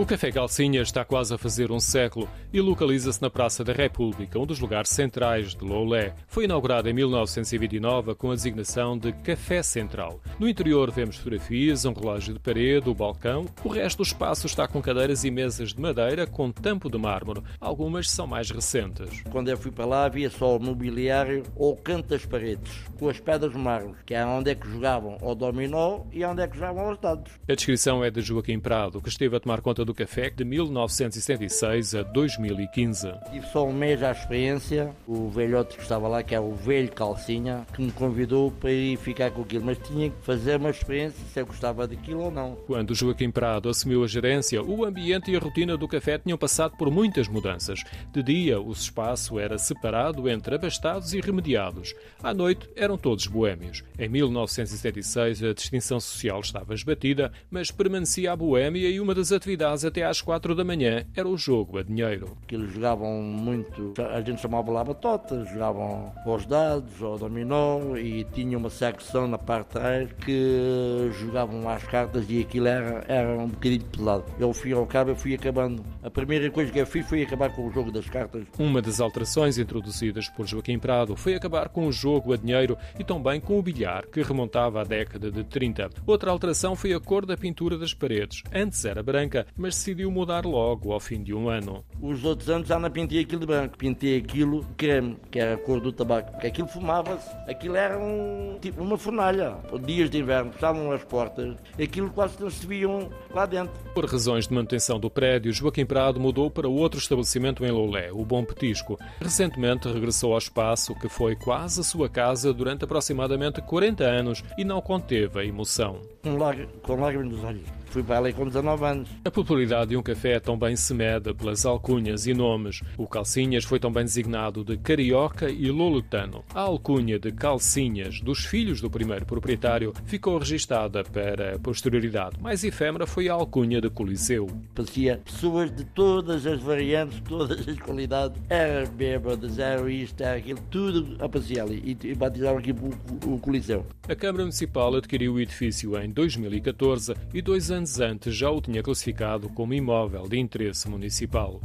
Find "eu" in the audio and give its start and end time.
19.50-19.58, 41.40-41.46, 74.38-74.52, 76.78-76.86